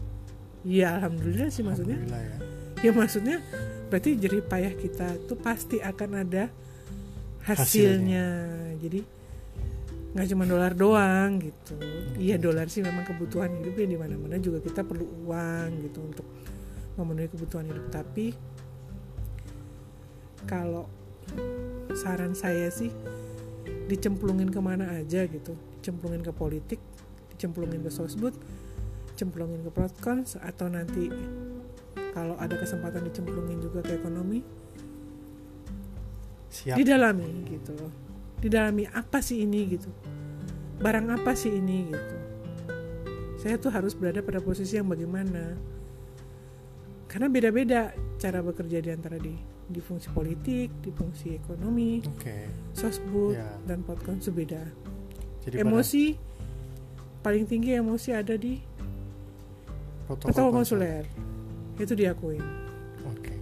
Ya 0.64 0.96
alhamdulillah 0.96 1.52
sih 1.52 1.60
maksudnya. 1.60 2.00
Ya. 2.08 2.88
ya 2.88 2.92
maksudnya 2.96 3.36
berarti 3.92 4.16
jerih 4.16 4.44
payah 4.44 4.72
kita 4.72 5.16
tuh 5.28 5.36
pasti 5.36 5.80
akan 5.80 6.24
ada 6.24 6.48
hasilnya, 7.48 7.64
hasilnya. 7.64 8.26
jadi 8.82 9.00
nggak 10.08 10.26
cuma 10.34 10.44
dolar 10.48 10.72
doang 10.72 11.40
gitu. 11.40 11.76
Iya 12.16 12.40
dolar 12.40 12.66
sih 12.72 12.80
memang 12.80 13.04
kebutuhan 13.04 13.52
hidup 13.60 13.76
ya 13.76 13.86
di 13.86 13.98
mana 14.00 14.16
mana 14.16 14.36
juga 14.40 14.58
kita 14.64 14.82
perlu 14.82 15.04
uang 15.28 15.68
gitu 15.84 15.98
untuk 16.00 16.26
memenuhi 16.96 17.28
kebutuhan 17.28 17.68
hidup. 17.68 17.86
Tapi 17.92 18.26
kalau 20.48 20.88
saran 21.92 22.32
saya 22.32 22.72
sih 22.72 22.88
dicemplungin 23.86 24.48
ke 24.48 24.60
mana 24.60 24.96
aja 24.96 25.28
gitu. 25.28 25.52
Dicemplungin 25.80 26.24
ke 26.24 26.32
politik 26.32 26.80
dicemplungin 27.38 27.86
ke 27.86 27.90
sosbud 27.94 28.34
cemplungin 29.18 29.66
ke 29.66 29.70
Protkons 29.74 30.38
atau 30.38 30.70
nanti 30.70 31.10
kalau 32.14 32.38
ada 32.38 32.54
kesempatan 32.54 33.06
dicemplungin 33.10 33.58
juga 33.58 33.82
ke 33.82 33.98
ekonomi 33.98 34.42
Siap. 36.64 36.76
didalami 36.76 37.30
gitu 37.46 37.74
didalami 38.42 38.86
apa 38.90 39.18
sih 39.22 39.42
ini 39.42 39.60
gitu 39.78 39.90
barang 40.78 41.10
apa 41.14 41.34
sih 41.34 41.54
ini 41.54 41.90
gitu 41.90 42.16
saya 43.38 43.54
tuh 43.58 43.70
harus 43.70 43.94
berada 43.94 44.22
pada 44.22 44.42
posisi 44.42 44.78
yang 44.78 44.90
bagaimana 44.90 45.54
karena 47.06 47.26
beda-beda 47.30 47.94
cara 48.18 48.42
bekerja 48.42 48.78
di 48.82 48.90
antara 48.92 49.16
di 49.16 49.32
di 49.68 49.84
fungsi 49.84 50.08
politik, 50.16 50.80
di 50.80 50.88
fungsi 50.88 51.36
ekonomi, 51.36 52.00
okay. 52.00 52.48
sosbud 52.72 53.36
yeah. 53.36 53.52
dan 53.68 53.84
podcast 53.84 54.32
beda. 54.32 54.64
Jadi 55.44 55.60
emosi 55.60 56.16
pada... 56.16 57.20
paling 57.20 57.44
tinggi 57.44 57.76
emosi 57.76 58.16
ada 58.16 58.32
di 58.40 58.56
protokol 60.08 60.48
konsuler 60.64 61.04
itu 61.76 61.92
diakuin 61.92 62.40
oke 63.04 63.20
okay. 63.20 63.38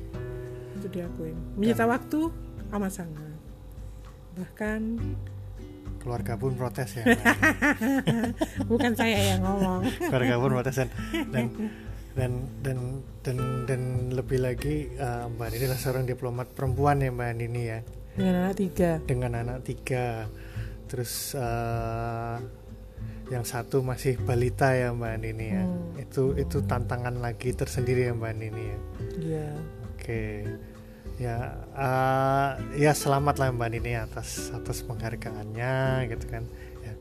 itu 0.82 0.86
diakuin 0.90 1.36
menyita 1.54 1.86
Dan, 1.86 1.92
waktu 1.94 2.20
amat 2.72 2.92
sangat 2.92 3.36
bahkan 4.36 4.98
keluarga 6.02 6.38
pun 6.38 6.54
protes 6.54 7.02
ya 7.02 7.04
bukan 8.70 8.92
saya 8.94 9.34
yang 9.34 9.42
ngomong 9.42 9.86
keluarga 10.06 10.34
pun 10.38 10.50
protes 10.54 10.76
dan 10.78 10.88
dan 11.32 11.46
dan 12.14 12.30
dan 12.62 12.78
dan, 13.24 13.36
dan 13.66 13.82
lebih 14.14 14.38
lagi 14.40 14.92
uh, 14.96 15.26
mbak 15.34 15.52
ini 15.52 15.66
adalah 15.66 15.80
seorang 15.80 16.04
diplomat 16.06 16.46
perempuan 16.54 17.02
ya 17.02 17.10
mbak 17.10 17.36
ini 17.42 17.62
ya 17.66 17.78
dengan 18.16 18.34
anak 18.46 18.54
tiga 18.56 18.90
dengan 19.04 19.32
anak 19.34 19.58
tiga 19.66 20.30
terus 20.86 21.34
uh, 21.34 22.38
yang 23.26 23.42
satu 23.42 23.82
masih 23.82 24.22
balita 24.22 24.70
ya 24.70 24.94
Mbak 24.94 25.14
Nini 25.18 25.46
ya. 25.50 25.64
Hmm. 25.66 25.98
Itu 25.98 26.38
itu 26.38 26.62
tantangan 26.62 27.18
lagi 27.18 27.50
tersendiri 27.50 28.06
ya 28.10 28.12
Mbak 28.14 28.34
Nini 28.38 28.64
ya. 28.64 28.78
Iya. 29.18 29.48
Oke. 29.90 30.22
Ya 31.16 31.64
uh, 31.72 32.60
ya 32.76 32.92
selamat 32.92 33.40
lah 33.40 33.48
Mbak 33.48 33.68
Nini 33.72 33.96
atas 33.96 34.52
atas 34.52 34.84
penghargaannya 34.84 36.04
gitu 36.12 36.26
kan. 36.28 36.44
Ya. 36.84 36.92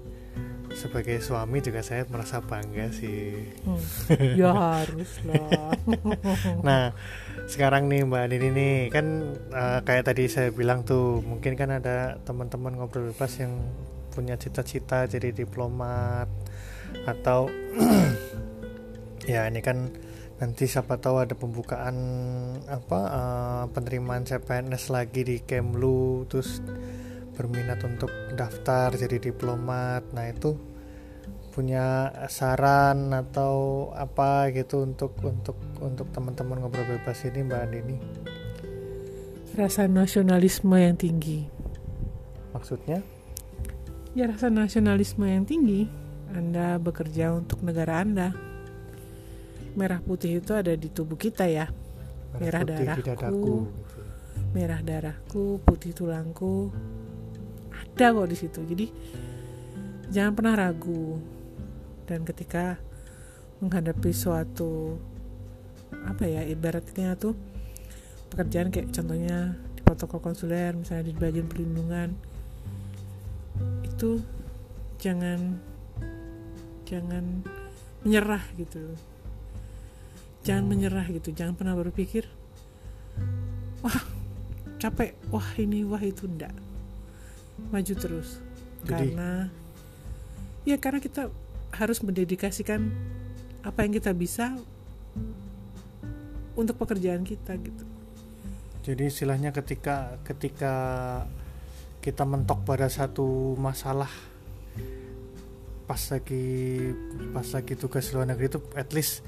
Sebagai 0.71 1.19
suami 1.19 1.59
juga 1.59 1.83
saya 1.83 2.07
merasa 2.07 2.39
bangga 2.39 2.95
sih. 2.95 3.51
Hmm. 3.67 3.79
Ya 4.39 4.55
harus 4.55 5.19
lah. 5.27 5.75
nah, 6.67 6.95
sekarang 7.51 7.91
nih 7.91 8.07
Mbak 8.07 8.25
Nini 8.31 8.47
nih 8.55 8.75
kan 8.87 9.35
uh, 9.51 9.79
kayak 9.83 10.07
tadi 10.07 10.31
saya 10.31 10.47
bilang 10.55 10.87
tuh 10.87 11.19
mungkin 11.19 11.59
kan 11.59 11.75
ada 11.75 12.15
teman-teman 12.23 12.79
ngobrol 12.79 13.11
bebas 13.11 13.35
yang 13.43 13.51
punya 14.15 14.39
cita-cita 14.39 15.11
jadi 15.11 15.35
diplomat 15.35 16.31
atau 17.03 17.51
ya 19.27 19.43
ini 19.51 19.59
kan 19.59 19.91
nanti 20.35 20.67
siapa 20.67 20.99
tahu 20.99 21.23
ada 21.23 21.31
pembukaan 21.31 21.95
apa 22.67 22.99
uh, 23.07 23.63
penerimaan 23.71 24.27
CPNS 24.27 24.91
lagi 24.91 25.23
di 25.23 25.37
Kemlu 25.39 26.27
terus 26.27 26.59
berminat 27.35 27.79
untuk 27.87 28.11
daftar 28.35 28.91
jadi 28.95 29.19
diplomat. 29.19 30.11
Nah 30.11 30.27
itu 30.27 30.55
punya 31.55 32.11
saran 32.27 33.15
atau 33.15 33.87
apa 33.95 34.51
gitu 34.51 34.83
untuk 34.83 35.15
untuk 35.23 35.55
untuk 35.79 36.07
teman-teman 36.11 36.59
ngobrol 36.59 36.83
bebas 36.83 37.23
ini 37.23 37.39
Mbak 37.47 37.61
Andini? 37.63 37.97
Rasa 39.55 39.87
nasionalisme 39.87 40.75
yang 40.75 40.99
tinggi. 40.99 41.47
Maksudnya? 42.51 42.99
Ya 44.11 44.27
rasa 44.27 44.51
nasionalisme 44.51 45.23
yang 45.23 45.47
tinggi. 45.47 45.87
Anda 46.35 46.75
bekerja 46.75 47.31
untuk 47.31 47.63
negara 47.63 48.03
Anda 48.03 48.54
merah 49.75 49.99
putih 49.99 50.39
itu 50.39 50.51
ada 50.55 50.73
di 50.73 50.87
tubuh 50.89 51.19
kita 51.19 51.45
ya. 51.47 51.67
Merah, 52.35 52.63
merah 52.67 52.97
darahku 52.99 53.67
merah 54.55 54.79
darahku 54.79 55.59
putih 55.67 55.91
tulangku. 55.91 56.71
Ada 57.75 58.15
kok 58.15 58.29
di 58.31 58.37
situ. 58.39 58.59
Jadi 58.63 58.87
jangan 60.15 60.31
pernah 60.31 60.55
ragu. 60.55 61.19
Dan 62.07 62.23
ketika 62.23 62.79
menghadapi 63.59 64.15
suatu 64.15 64.95
apa 66.05 66.23
ya 66.23 66.45
ibaratnya 66.47 67.17
tuh 67.19 67.35
pekerjaan 68.31 68.69
kayak 68.69 68.93
contohnya 68.93 69.57
di 69.73 69.81
protokol 69.81 70.21
konsuler 70.21 70.75
misalnya 70.75 71.09
di 71.09 71.15
bagian 71.17 71.49
perlindungan 71.49 72.13
itu 73.81 74.21
jangan 75.01 75.57
jangan 76.85 77.41
menyerah 78.05 78.43
gitu 78.59 78.93
jangan 80.45 80.69
menyerah 80.69 81.09
gitu 81.09 81.33
jangan 81.33 81.57
pernah 81.57 81.73
berpikir 81.73 82.29
wah 83.81 83.99
capek 84.77 85.17
wah 85.33 85.49
ini 85.57 85.81
wah 85.81 85.99
itu 85.99 86.29
enggak 86.29 86.53
maju 87.71 87.93
terus. 87.95 88.39
Jadi, 88.85 88.91
karena 88.91 89.49
ya 90.67 90.77
karena 90.77 90.99
kita 91.01 91.31
harus 91.75 91.99
mendedikasikan 92.03 92.91
apa 93.65 93.79
yang 93.83 93.93
kita 93.97 94.11
bisa 94.13 94.55
untuk 96.55 96.77
pekerjaan 96.79 97.25
kita 97.25 97.57
gitu. 97.59 97.85
Jadi 98.85 99.09
istilahnya 99.09 99.49
ketika 99.49 100.21
ketika 100.21 100.73
kita 102.05 102.21
mentok 102.21 102.61
pada 102.61 102.85
satu 102.85 103.57
masalah 103.57 104.11
pas 105.89 106.01
lagi 106.13 106.45
pas 107.33 107.45
lagi 107.49 107.73
tugas 107.77 108.09
luar 108.13 108.29
negeri 108.29 108.49
itu 108.49 108.61
at 108.77 108.89
least 108.93 109.25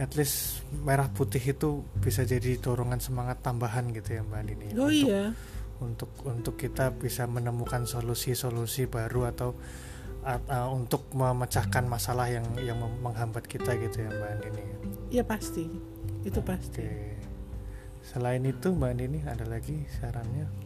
at 0.00 0.12
least 0.18 0.66
merah 0.82 1.06
putih 1.06 1.40
itu 1.40 1.86
bisa 2.02 2.26
jadi 2.26 2.58
dorongan 2.58 2.98
semangat 2.98 3.40
tambahan 3.46 3.94
gitu 3.94 4.18
ya 4.18 4.22
mbak 4.26 4.42
Nini 4.42 4.66
oh 4.74 4.90
untuk, 4.90 4.90
iya 4.90 5.22
untuk 5.82 6.10
untuk 6.26 6.54
kita 6.58 6.94
bisa 6.94 7.26
menemukan 7.26 7.86
solusi-solusi 7.86 8.86
baru 8.90 9.30
atau 9.30 9.54
at- 10.24 10.46
uh, 10.48 10.70
untuk 10.72 11.10
memecahkan 11.12 11.84
masalah 11.84 12.30
yang 12.32 12.46
yang 12.62 12.80
menghambat 12.80 13.44
kita 13.44 13.76
gitu 13.76 14.08
ya 14.08 14.10
Mbak 14.10 14.30
Andini. 14.40 14.64
ya 15.12 15.22
pasti 15.26 15.68
itu 16.24 16.40
pasti 16.40 16.80
Oke. 16.80 17.12
Selain 18.04 18.44
itu 18.44 18.72
Mbak 18.72 18.90
Andini 18.90 19.18
ada 19.24 19.44
lagi 19.44 19.84
sarannya? 20.00 20.64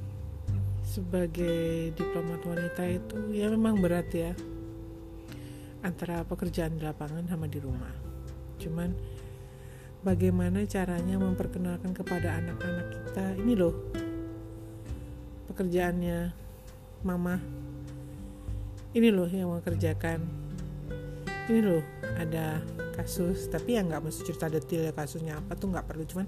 sebagai 0.88 1.92
diplomat 1.92 2.40
wanita 2.48 2.82
itu 2.88 3.36
ya 3.36 3.52
memang 3.52 3.76
berat 3.76 4.08
ya 4.08 4.32
antara 5.84 6.24
pekerjaan 6.24 6.80
di 6.80 6.82
lapangan 6.82 7.28
sama 7.28 7.44
di 7.44 7.60
rumah 7.60 7.92
cuman 8.56 8.96
bagaimana 10.02 10.62
caranya 10.66 11.16
memperkenalkan 11.18 11.90
kepada 11.94 12.38
anak-anak 12.38 12.86
kita? 12.94 13.24
Ini 13.42 13.52
loh 13.58 13.74
pekerjaannya 15.50 16.18
mama. 17.02 17.38
Ini 18.94 19.08
loh 19.10 19.28
yang 19.28 19.50
mau 19.50 19.62
kerjakan. 19.62 20.22
Ini 21.48 21.60
loh 21.64 21.82
ada 22.18 22.60
kasus 22.98 23.46
tapi 23.46 23.78
ya 23.78 23.86
nggak 23.86 24.02
mesti 24.02 24.26
cerita 24.26 24.50
detail 24.50 24.90
ya 24.90 24.92
kasusnya 24.94 25.38
apa 25.38 25.54
tuh 25.54 25.70
nggak 25.70 25.86
perlu. 25.86 26.04
Cuman 26.06 26.26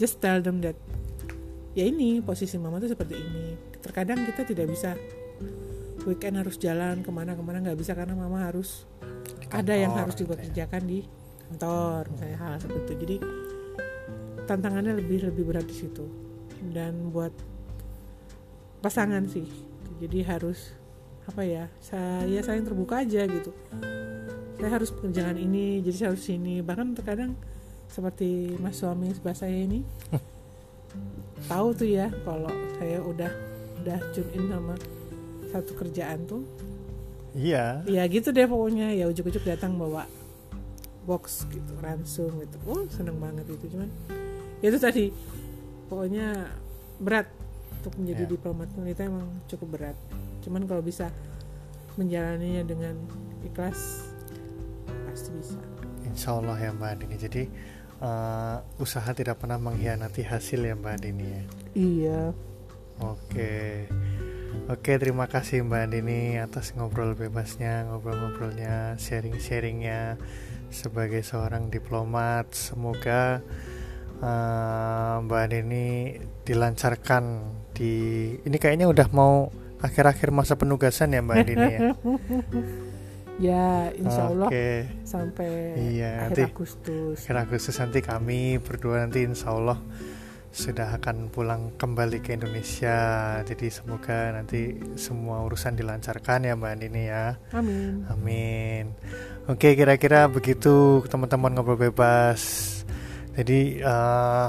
just 0.00 0.20
tell 0.20 0.40
them 0.40 0.60
that 0.64 0.76
ya 1.76 1.86
ini 1.86 2.20
posisi 2.24 2.56
mama 2.56 2.80
tuh 2.80 2.92
seperti 2.92 3.16
ini. 3.16 3.56
Terkadang 3.80 4.24
kita 4.24 4.44
tidak 4.44 4.66
bisa 4.72 4.96
weekend 6.08 6.40
harus 6.40 6.56
jalan 6.56 7.04
ke 7.04 7.10
mana-kemana 7.12 7.60
nggak 7.60 7.78
bisa 7.78 7.92
karena 7.92 8.16
mama 8.16 8.48
harus 8.48 8.88
ada 9.52 9.74
yang 9.76 9.92
harus 9.92 10.16
gitu 10.16 10.32
ya. 10.32 10.40
dikerjakan 10.40 10.82
di 10.88 11.04
kantor 11.50 12.06
misalnya 12.14 12.38
hal 12.38 12.54
seperti 12.62 12.78
itu. 12.86 12.94
Jadi 13.02 13.16
tantangannya 14.46 15.02
lebih 15.02 15.26
lebih 15.26 15.42
berat 15.50 15.66
di 15.66 15.74
situ. 15.74 16.06
Dan 16.70 17.10
buat 17.10 17.34
pasangan 18.78 19.26
sih. 19.26 19.46
Jadi 19.98 20.22
harus 20.22 20.72
apa 21.26 21.46
ya 21.46 21.68
saya 21.82 22.40
saling 22.46 22.64
terbuka 22.64 23.02
aja 23.02 23.26
gitu. 23.26 23.50
Saya 24.60 24.70
harus 24.70 24.94
pekerjaan 24.94 25.36
ini 25.40 25.82
jadi 25.82 25.96
saya 25.96 26.08
harus 26.14 26.24
sini 26.24 26.60
bahkan 26.62 26.92
terkadang 26.94 27.32
seperti 27.90 28.54
mas 28.62 28.78
suami 28.78 29.10
sebelah 29.10 29.34
saya 29.34 29.66
ini 29.66 29.82
tahu 31.50 31.74
tuh 31.74 31.88
ya 31.90 32.06
kalau 32.22 32.52
saya 32.78 33.02
udah 33.02 33.30
udah 33.82 33.98
tune 34.14 34.30
in 34.36 34.44
sama 34.46 34.74
satu 35.50 35.72
kerjaan 35.74 36.22
tuh. 36.30 36.46
Iya. 37.30 37.86
ya 37.86 38.02
gitu 38.10 38.34
deh 38.34 38.46
pokoknya. 38.46 38.90
Ya 38.94 39.06
ujuk-ujuk 39.06 39.46
datang 39.46 39.78
bawa 39.78 40.06
box 41.04 41.48
gitu 41.48 41.72
ransum 41.80 42.30
gitu 42.40 42.56
oh 42.68 42.84
seneng 42.88 43.16
banget 43.18 43.48
itu 43.48 43.76
cuman 43.76 43.88
ya 44.60 44.68
itu 44.68 44.78
tadi 44.78 45.04
pokoknya 45.88 46.48
berat 47.00 47.28
untuk 47.80 47.96
menjadi 47.96 48.24
Ya. 48.24 48.30
diplomat 48.30 48.68
wanita 48.76 49.00
emang 49.08 49.26
cukup 49.48 49.68
berat 49.80 49.96
cuman 50.44 50.68
kalau 50.68 50.84
bisa 50.84 51.08
menjalaninya 51.96 52.62
dengan 52.62 52.94
ikhlas 53.42 54.04
pasti 55.08 55.30
bisa 55.34 55.58
Insya 56.00 56.42
Allah 56.42 56.58
ya 56.58 56.74
Mbak 56.74 56.90
Andini. 56.90 57.16
Jadi 57.16 57.42
eh, 58.02 58.56
usaha 58.82 59.06
tidak 59.14 59.38
pernah 59.38 59.62
mengkhianati 59.62 60.26
hasil 60.26 60.58
ya 60.60 60.74
Mbak 60.74 60.92
Andini 60.98 61.24
ya. 61.24 61.42
iya 61.72 62.20
Oke. 62.98 63.86
Oke, 64.66 64.98
terima 64.98 65.24
kasih 65.24 65.62
Mbak 65.62 65.80
Andini 65.86 66.36
atas 66.36 66.74
ngobrol 66.74 67.14
bebasnya, 67.14 67.86
ngobrol-ngobrolnya, 67.88 68.98
sharing-sharingnya 68.98 70.18
sebagai 70.70 71.20
seorang 71.20 71.68
diplomat. 71.68 72.50
Semoga 72.50 73.42
eh, 74.18 75.14
Mbak 75.20 75.40
Andini 75.44 76.16
dilancarkan 76.42 77.24
di 77.70 77.92
ini 78.40 78.56
kayaknya 78.56 78.86
udah 78.86 79.08
mau 79.10 79.48
akhir-akhir 79.80 80.28
masa 80.30 80.54
penugasan 80.54 81.12
ya 81.12 81.20
Mbak 81.20 81.36
Andini 81.36 81.68
ya. 81.68 81.80
ya 83.50 83.66
insya 83.96 84.28
Allah 84.28 84.48
Oke. 84.52 84.68
sampai 85.02 85.48
Iya, 85.96 86.28
akhir 86.28 86.36
nanti- 86.36 86.44
Agustus 86.52 87.16
akhir 87.24 87.36
Agustus 87.40 87.76
nanti 87.80 88.00
kami 88.04 88.40
berdua 88.60 89.00
nanti 89.00 89.24
insya 89.24 89.56
Allah 89.56 89.80
sudah 90.50 90.98
akan 90.98 91.30
pulang 91.30 91.78
kembali 91.78 92.18
ke 92.18 92.34
Indonesia. 92.34 93.38
Jadi 93.46 93.70
semoga 93.70 94.34
nanti 94.34 94.74
semua 94.98 95.46
urusan 95.46 95.78
dilancarkan 95.78 96.46
ya 96.46 96.58
Mbak 96.58 96.70
Andini 96.74 97.02
ya. 97.06 97.38
Amin. 97.54 98.02
Amin. 98.10 98.84
Oke 99.46 99.78
kira-kira 99.78 100.26
begitu 100.26 101.06
teman-teman 101.06 101.54
ngobrol 101.54 101.78
bebas. 101.78 102.42
Jadi 103.38 103.78
eh, 103.78 104.48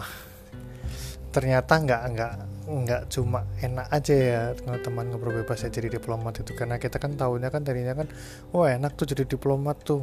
ternyata 1.29 1.73
nggak 1.77 2.01
nggak 2.17 2.33
nggak 2.71 3.01
cuma 3.13 3.45
enak 3.61 3.87
aja 3.93 4.15
ya 4.15 4.41
teman-teman 4.57 5.05
ngobrol 5.13 5.37
bebas 5.45 5.61
ya 5.61 5.69
jadi 5.69 6.01
diplomat 6.01 6.41
itu. 6.41 6.57
Karena 6.57 6.81
kita 6.81 6.97
kan 6.97 7.13
tahunya 7.13 7.53
kan 7.53 7.61
tadinya 7.61 7.93
kan 7.93 8.09
wah 8.49 8.73
enak 8.73 8.97
tuh 8.97 9.05
jadi 9.05 9.29
diplomat 9.29 9.77
tuh 9.85 10.01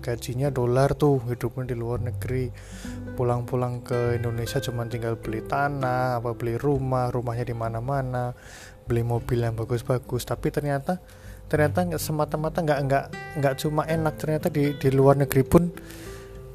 gajinya 0.00 0.48
dolar 0.48 0.92
tuh 0.94 1.20
hidupnya 1.26 1.72
di 1.72 1.76
luar 1.76 2.00
negeri. 2.04 2.52
Pulang-pulang 3.14 3.82
ke 3.82 4.18
Indonesia 4.18 4.58
cuma 4.60 4.84
tinggal 4.86 5.16
beli 5.18 5.44
tanah 5.44 6.18
apa 6.18 6.34
beli 6.34 6.58
rumah 6.58 7.08
rumahnya 7.10 7.48
di 7.48 7.56
mana-mana 7.56 8.34
beli 8.84 9.02
mobil 9.02 9.42
yang 9.42 9.56
bagus-bagus. 9.56 10.28
Tapi 10.28 10.52
ternyata 10.52 11.00
ternyata 11.48 11.84
semata-mata 12.00 12.64
nggak 12.64 12.80
nggak 12.88 13.04
nggak 13.40 13.54
cuma 13.60 13.84
enak 13.84 14.14
ternyata 14.16 14.48
di 14.48 14.76
di 14.80 14.88
luar 14.88 15.20
negeri 15.20 15.42
pun 15.44 15.62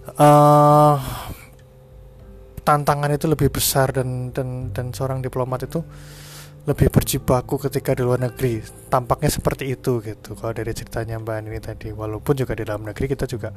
eh 0.10 0.98
tantangan 2.66 3.10
itu 3.14 3.26
lebih 3.26 3.50
besar 3.50 3.90
dan 3.90 4.30
dan 4.30 4.70
dan 4.70 4.94
seorang 4.94 5.26
diplomat 5.26 5.66
itu 5.66 5.82
lebih 6.70 6.94
berjibaku 6.94 7.58
ketika 7.58 7.98
di 7.98 8.06
luar 8.06 8.22
negeri. 8.22 8.62
Tampaknya 8.94 9.30
seperti 9.34 9.74
itu 9.74 9.98
gitu 10.06 10.38
kalau 10.38 10.54
dari 10.54 10.70
ceritanya 10.78 11.18
Mbak 11.18 11.36
Ani 11.42 11.58
tadi. 11.58 11.90
Walaupun 11.90 12.34
juga 12.38 12.54
di 12.54 12.62
dalam 12.62 12.86
negeri 12.86 13.10
kita 13.10 13.26
juga 13.26 13.50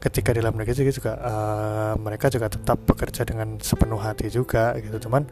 ketika 0.00 0.32
di 0.32 0.40
dalam 0.40 0.56
negeri 0.56 0.88
juga, 0.88 1.12
eh, 1.20 1.94
mereka 2.00 2.32
juga 2.32 2.48
tetap 2.48 2.80
bekerja 2.88 3.22
dengan 3.28 3.60
sepenuh 3.60 4.00
hati 4.00 4.32
juga 4.32 4.72
gitu. 4.80 4.96
Cuman 5.08 5.28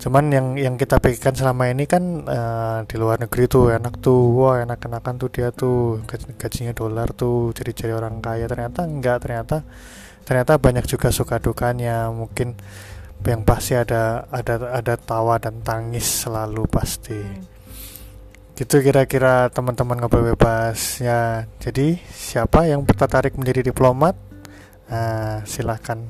cuman 0.00 0.24
yang 0.32 0.46
yang 0.56 0.74
kita 0.80 0.96
pikirkan 0.96 1.36
selama 1.36 1.70
ini 1.70 1.84
kan 1.86 2.02
eh, 2.26 2.78
di 2.90 2.96
luar 2.98 3.22
negeri 3.22 3.46
tuh 3.46 3.70
enak 3.70 4.02
tuh 4.02 4.20
wah 4.34 4.58
enak-enakan 4.66 5.14
tuh 5.22 5.28
dia 5.30 5.54
tuh 5.54 6.02
gaj- 6.10 6.34
gajinya 6.34 6.74
dolar 6.74 7.14
tuh 7.14 7.54
jadi 7.54 7.70
jadi 7.70 7.92
orang 7.94 8.18
kaya. 8.18 8.50
Ternyata 8.50 8.90
enggak 8.90 9.22
ternyata 9.22 9.62
ternyata 10.26 10.58
banyak 10.58 10.86
juga 10.86 11.08
suka 11.10 11.38
dukanya 11.42 12.10
mungkin 12.10 12.54
yang 13.28 13.44
pasti 13.44 13.76
ada 13.76 14.24
ada 14.32 14.80
ada 14.80 14.94
tawa 14.96 15.36
dan 15.36 15.60
tangis 15.60 16.24
selalu 16.24 16.64
pasti. 16.70 17.20
Gitu 18.56 18.80
kira-kira 18.80 19.48
teman-teman 19.52 20.00
ngobrol 20.00 20.32
bebas. 20.32 21.00
Ya 21.04 21.44
jadi 21.60 22.00
siapa 22.08 22.68
yang 22.68 22.84
tertarik 22.88 23.36
menjadi 23.36 23.72
diplomat? 23.72 24.16
Nah, 24.90 25.46
silahkan 25.46 26.02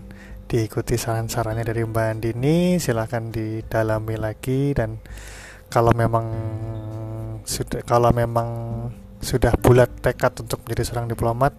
diikuti 0.51 0.99
saran-sarannya 0.99 1.63
dari 1.63 1.87
Mbak 1.87 2.07
Andini 2.11 2.81
silahkan 2.83 3.31
didalami 3.31 4.19
lagi 4.19 4.75
dan 4.75 4.99
kalau 5.71 5.95
memang 5.95 6.27
sudah 7.47 7.87
kalau 7.87 8.11
memang 8.11 8.49
sudah 9.23 9.55
bulat 9.63 9.87
tekad 10.03 10.35
untuk 10.43 10.67
menjadi 10.67 10.91
seorang 10.91 11.07
diplomat 11.07 11.55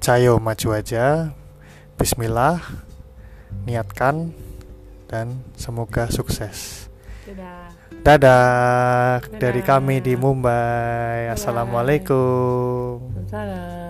cayo 0.00 0.40
maju 0.40 0.68
aja. 0.72 1.36
Bismillah 2.00 2.62
niatkan 3.68 4.32
dan 5.08 5.40
semoga 5.56 6.06
sukses. 6.12 6.86
Dadah. 7.24 7.72
Dadah 8.04 9.20
dari 9.36 9.60
Dadah. 9.60 9.68
kami 9.80 10.04
di 10.04 10.14
Mumbai. 10.14 11.32
Bye-bye. 11.32 11.34
Assalamualaikum. 11.34 13.00
Salam 13.28 13.87